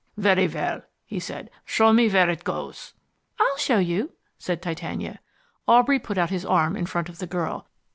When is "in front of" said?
6.75-7.19